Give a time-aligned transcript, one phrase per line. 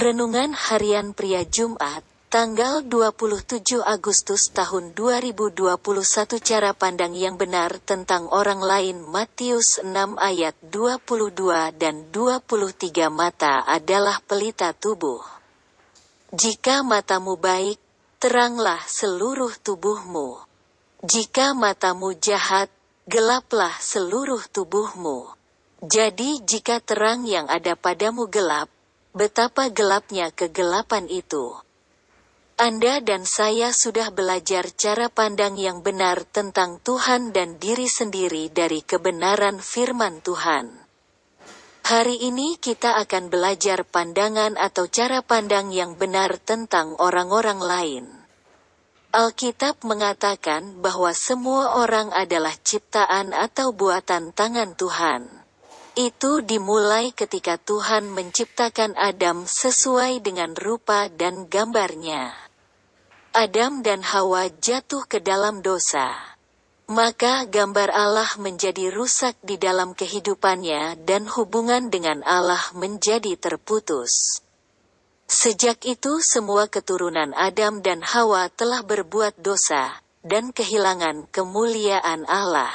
[0.00, 2.00] Renungan Harian Pria Jumat,
[2.32, 5.76] tanggal 27 Agustus tahun 2021
[6.40, 14.24] Cara pandang yang benar tentang orang lain Matius 6 ayat 22 dan 23 Mata adalah
[14.24, 15.20] pelita tubuh.
[16.32, 17.76] Jika matamu baik,
[18.16, 20.40] teranglah seluruh tubuhmu.
[21.04, 22.72] Jika matamu jahat,
[23.04, 25.28] gelaplah seluruh tubuhmu.
[25.84, 28.72] Jadi jika terang yang ada padamu gelap,
[29.10, 31.58] Betapa gelapnya kegelapan itu.
[32.54, 38.86] Anda dan saya sudah belajar cara pandang yang benar tentang Tuhan dan diri sendiri dari
[38.86, 40.70] kebenaran firman Tuhan.
[41.90, 48.06] Hari ini kita akan belajar pandangan atau cara pandang yang benar tentang orang-orang lain.
[49.10, 55.39] Alkitab mengatakan bahwa semua orang adalah ciptaan atau buatan tangan Tuhan.
[55.98, 62.30] Itu dimulai ketika Tuhan menciptakan Adam sesuai dengan rupa dan gambarnya.
[63.34, 66.14] Adam dan Hawa jatuh ke dalam dosa.
[66.90, 74.42] Maka gambar Allah menjadi rusak di dalam kehidupannya dan hubungan dengan Allah menjadi terputus.
[75.30, 82.74] Sejak itu semua keturunan Adam dan Hawa telah berbuat dosa, dan kehilangan kemuliaan Allah.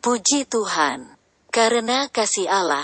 [0.00, 1.13] Puji Tuhan!
[1.54, 2.82] Karena kasih Allah,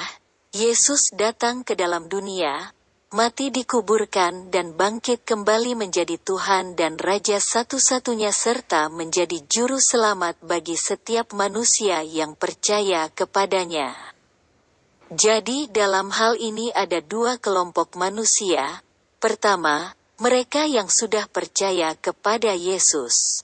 [0.55, 2.71] Yesus datang ke dalam dunia,
[3.11, 10.79] mati dikuburkan dan bangkit kembali menjadi Tuhan dan Raja satu-satunya serta menjadi juru selamat bagi
[10.79, 13.91] setiap manusia yang percaya kepadanya.
[15.11, 18.87] Jadi dalam hal ini ada dua kelompok manusia.
[19.19, 23.43] Pertama, mereka yang sudah percaya kepada Yesus.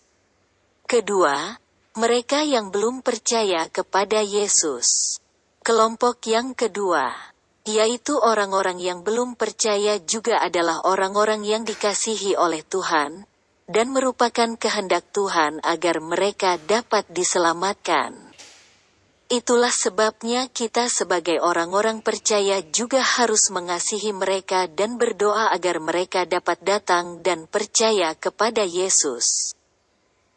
[0.86, 1.58] Kedua,
[1.96, 5.16] mereka yang belum percaya kepada Yesus.
[5.64, 7.08] Kelompok yang kedua,
[7.64, 13.24] yaitu orang-orang yang belum percaya juga adalah orang-orang yang dikasihi oleh Tuhan,
[13.64, 18.12] dan merupakan kehendak Tuhan agar mereka dapat diselamatkan.
[19.32, 26.60] Itulah sebabnya kita sebagai orang-orang percaya juga harus mengasihi mereka dan berdoa agar mereka dapat
[26.60, 29.55] datang dan percaya kepada Yesus.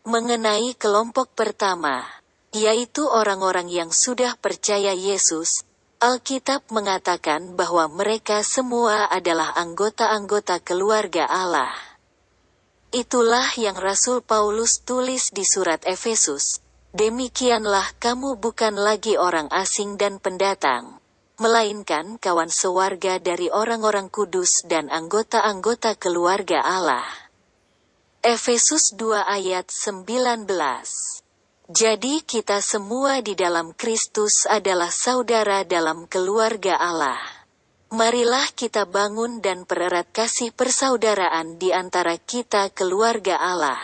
[0.08, 2.08] Mengenai kelompok pertama,
[2.56, 5.68] yaitu orang-orang yang sudah percaya Yesus,
[6.00, 11.76] Alkitab mengatakan bahwa mereka semua adalah anggota-anggota keluarga Allah.
[12.96, 16.64] Itulah yang Rasul Paulus tulis di surat Efesus.
[16.96, 21.04] Demikianlah kamu bukan lagi orang asing dan pendatang,
[21.44, 27.04] melainkan kawan sewarga dari orang-orang kudus dan anggota-anggota keluarga Allah.
[28.20, 30.44] Efesus 2 ayat 19
[31.72, 37.16] Jadi kita semua di dalam Kristus adalah saudara dalam keluarga Allah.
[37.96, 43.80] Marilah kita bangun dan pererat kasih persaudaraan di antara kita keluarga Allah.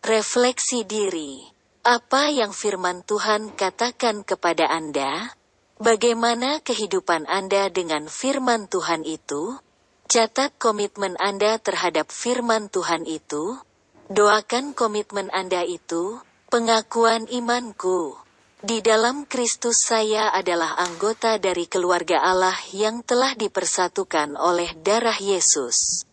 [0.00, 1.44] Refleksi diri.
[1.84, 5.36] Apa yang firman Tuhan katakan kepada Anda?
[5.76, 9.67] Bagaimana kehidupan Anda dengan firman Tuhan itu?
[10.08, 13.60] Catat komitmen Anda terhadap firman Tuhan itu.
[14.08, 18.16] Doakan komitmen Anda itu, pengakuan imanku.
[18.64, 26.07] Di dalam Kristus saya adalah anggota dari keluarga Allah yang telah dipersatukan oleh darah Yesus.